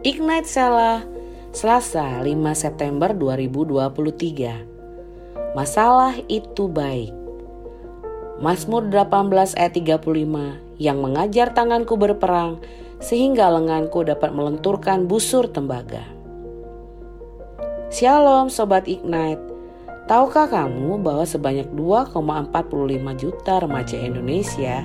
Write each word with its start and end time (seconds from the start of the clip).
Ignite 0.00 0.48
Sela, 0.48 1.04
Selasa 1.52 2.24
5 2.24 2.32
September 2.56 3.12
2023. 3.12 5.52
Masalah 5.52 6.16
itu 6.24 6.72
baik. 6.72 7.12
Mazmur 8.40 8.88
18 8.88 9.60
ayat 9.60 9.76
35 9.76 10.56
yang 10.80 11.04
mengajar 11.04 11.52
tanganku 11.52 12.00
berperang 12.00 12.64
sehingga 12.96 13.52
lenganku 13.52 14.00
dapat 14.00 14.32
melenturkan 14.32 15.04
busur 15.04 15.52
tembaga. 15.52 16.08
Shalom 17.92 18.48
Sobat 18.48 18.88
Ignite. 18.88 19.52
Tahukah 20.08 20.48
kamu 20.48 20.96
bahwa 21.04 21.28
sebanyak 21.28 21.68
2,45 21.76 23.20
juta 23.20 23.60
remaja 23.60 24.00
Indonesia 24.00 24.80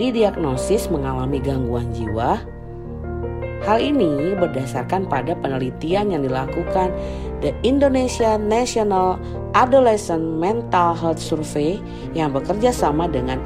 didiagnosis 0.00 0.88
mengalami 0.88 1.44
gangguan 1.44 1.92
jiwa? 1.92 2.55
Hal 3.66 3.82
ini 3.82 4.38
berdasarkan 4.38 5.10
pada 5.10 5.34
penelitian 5.42 6.14
yang 6.14 6.22
dilakukan 6.22 6.94
The 7.42 7.50
Indonesia 7.66 8.38
National 8.38 9.18
Adolescent 9.58 10.38
Mental 10.38 10.94
Health 10.94 11.18
Survey 11.18 11.82
yang 12.14 12.30
bekerja 12.30 12.70
sama 12.70 13.10
dengan 13.10 13.42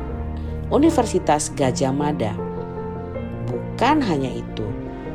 Universitas 0.68 1.48
Gajah 1.56 1.96
Mada. 1.96 2.36
Bukan 3.48 4.04
hanya 4.04 4.28
itu, 4.28 4.68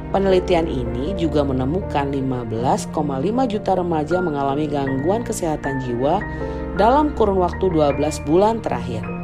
penelitian 0.10 0.66
ini 0.66 1.14
juga 1.14 1.46
menemukan 1.46 2.10
15,5 2.10 2.90
juta 3.46 3.72
remaja 3.78 4.18
mengalami 4.26 4.66
gangguan 4.66 5.22
kesehatan 5.22 5.86
jiwa 5.86 6.18
dalam 6.82 7.14
kurun 7.14 7.38
waktu 7.38 7.70
12 7.70 8.26
bulan 8.26 8.58
terakhir 8.58 9.15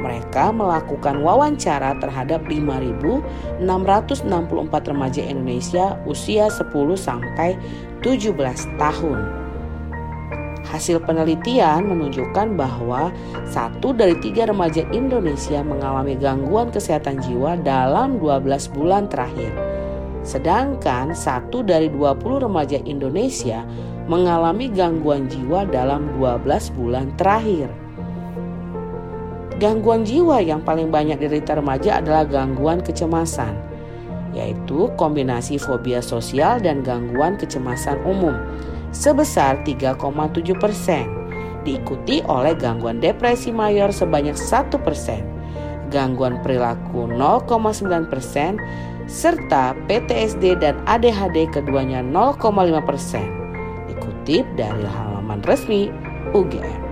mereka 0.00 0.50
melakukan 0.50 1.20
wawancara 1.20 1.94
terhadap 2.00 2.40
5.664 2.48 4.90
remaja 4.90 5.22
Indonesia 5.22 6.00
usia 6.08 6.48
10 6.48 6.72
sampai 6.96 7.54
17 8.02 8.34
tahun. 8.80 9.40
Hasil 10.70 11.02
penelitian 11.02 11.88
menunjukkan 11.88 12.54
bahwa 12.54 13.10
satu 13.48 13.90
dari 13.90 14.14
tiga 14.22 14.46
remaja 14.46 14.86
Indonesia 14.94 15.64
mengalami 15.66 16.14
gangguan 16.14 16.70
kesehatan 16.70 17.18
jiwa 17.24 17.58
dalam 17.58 18.22
12 18.22 18.70
bulan 18.76 19.10
terakhir. 19.10 19.50
Sedangkan 20.22 21.16
satu 21.16 21.64
dari 21.64 21.90
20 21.90 22.44
remaja 22.44 22.78
Indonesia 22.86 23.66
mengalami 24.06 24.70
gangguan 24.70 25.26
jiwa 25.26 25.66
dalam 25.66 26.06
12 26.20 26.44
bulan 26.76 27.10
terakhir. 27.18 27.72
Gangguan 29.58 30.06
jiwa 30.06 30.38
yang 30.38 30.62
paling 30.62 30.94
banyak 30.94 31.18
diderita 31.18 31.58
remaja 31.58 31.98
adalah 31.98 32.22
gangguan 32.22 32.78
kecemasan, 32.84 33.58
yaitu 34.30 34.86
kombinasi 34.94 35.58
fobia 35.58 35.98
sosial 35.98 36.62
dan 36.62 36.86
gangguan 36.86 37.34
kecemasan 37.34 37.98
umum 38.06 38.38
sebesar 38.94 39.58
3,7 39.66 40.54
persen, 40.54 41.06
diikuti 41.66 42.22
oleh 42.30 42.54
gangguan 42.54 43.02
depresi 43.02 43.50
mayor 43.50 43.90
sebanyak 43.90 44.38
1 44.38 44.70
persen, 44.86 45.26
gangguan 45.90 46.38
perilaku 46.46 47.10
0,9 47.10 48.06
persen, 48.06 48.56
serta 49.10 49.74
PTSD 49.90 50.62
dan 50.62 50.78
ADHD 50.86 51.50
keduanya 51.50 51.98
0,5 52.06 52.78
persen, 52.86 53.26
dikutip 53.90 54.46
dari 54.54 54.86
halaman 54.86 55.42
resmi 55.42 55.90
UGM. 56.30 56.82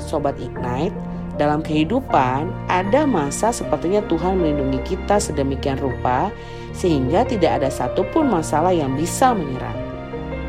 Sobat 0.00 0.34
Ignite, 0.40 0.96
dalam 1.40 1.64
kehidupan, 1.64 2.52
ada 2.68 3.08
masa 3.08 3.48
sepertinya 3.56 4.04
Tuhan 4.04 4.36
melindungi 4.36 4.84
kita 4.84 5.16
sedemikian 5.16 5.80
rupa 5.80 6.28
sehingga 6.76 7.24
tidak 7.24 7.62
ada 7.62 7.68
satupun 7.72 8.28
masalah 8.28 8.72
yang 8.72 8.92
bisa 8.92 9.32
menyerang. 9.32 9.76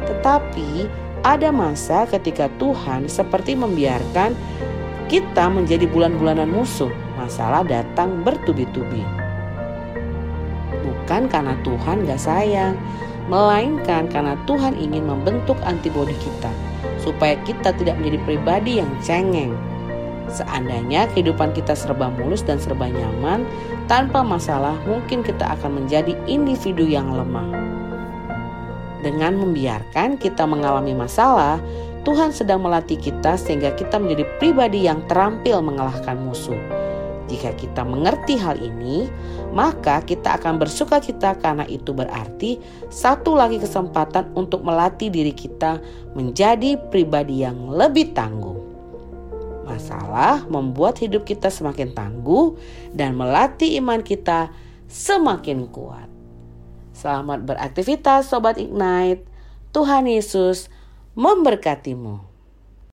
Tetapi 0.04 0.88
ada 1.24 1.56
masa 1.56 2.04
ketika 2.04 2.52
Tuhan 2.60 3.08
seperti 3.08 3.56
membiarkan 3.56 4.36
kita 5.08 5.48
menjadi 5.48 5.88
bulan-bulanan 5.88 6.52
musuh. 6.52 6.92
Masalah 7.16 7.64
datang 7.64 8.26
bertubi-tubi. 8.28 9.00
Bukan 10.84 11.32
karena 11.32 11.56
Tuhan 11.64 12.04
gak 12.04 12.20
sayang, 12.20 12.76
melainkan 13.32 14.12
karena 14.12 14.36
Tuhan 14.44 14.76
ingin 14.76 15.08
membentuk 15.08 15.56
antibodi 15.64 16.16
kita 16.20 16.52
supaya 17.00 17.40
kita 17.48 17.72
tidak 17.76 17.96
menjadi 18.00 18.20
pribadi 18.28 18.72
yang 18.84 18.92
cengeng, 19.00 19.56
Seandainya 20.32 21.12
kehidupan 21.12 21.52
kita 21.52 21.76
serba 21.76 22.08
mulus 22.08 22.46
dan 22.46 22.62
serba 22.62 22.88
nyaman, 22.88 23.44
tanpa 23.92 24.24
masalah, 24.24 24.78
mungkin 24.88 25.22
kita 25.22 25.44
akan 25.60 25.84
menjadi 25.84 26.16
individu 26.26 26.88
yang 26.88 27.12
lemah. 27.12 27.50
Dengan 29.04 29.36
membiarkan 29.36 30.16
kita 30.16 30.48
mengalami 30.48 30.96
masalah, 30.96 31.60
Tuhan 32.08 32.32
sedang 32.32 32.64
melatih 32.64 32.96
kita 32.96 33.36
sehingga 33.36 33.76
kita 33.76 34.00
menjadi 34.00 34.24
pribadi 34.40 34.88
yang 34.88 35.04
terampil 35.12 35.60
mengalahkan 35.60 36.16
musuh. 36.20 36.60
Jika 37.32 37.56
kita 37.56 37.88
mengerti 37.88 38.36
hal 38.36 38.60
ini, 38.60 39.08
maka 39.56 40.04
kita 40.04 40.36
akan 40.40 40.60
bersuka 40.60 41.00
cita 41.00 41.36
karena 41.40 41.64
itu 41.72 41.96
berarti 41.96 42.60
satu 42.92 43.40
lagi 43.40 43.64
kesempatan 43.64 44.36
untuk 44.36 44.64
melatih 44.64 45.08
diri 45.08 45.32
kita 45.32 45.80
menjadi 46.16 46.76
pribadi 46.92 47.48
yang 47.48 47.72
lebih 47.72 48.12
tangguh. 48.12 48.73
Masalah 49.64 50.44
membuat 50.52 51.00
hidup 51.00 51.24
kita 51.24 51.48
semakin 51.48 51.96
tangguh 51.96 52.60
dan 52.92 53.16
melatih 53.16 53.80
iman 53.80 54.04
kita 54.04 54.52
semakin 54.92 55.72
kuat. 55.72 56.12
Selamat 56.92 57.48
beraktivitas 57.48 58.28
Sobat 58.28 58.60
Ignite. 58.60 59.24
Tuhan 59.74 60.06
Yesus 60.06 60.70
memberkatimu. 61.16 62.33